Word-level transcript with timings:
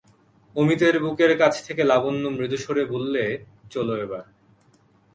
অমিতর 0.55 0.95
বুকের 0.99 1.31
কাছ 1.37 1.53
থেকে 1.67 1.81
লাবণ্য 1.83 2.23
মৃদুস্বরে 2.29 2.83
বললে, 2.85 3.23
চলো 3.69 3.93
এবার। 3.95 4.25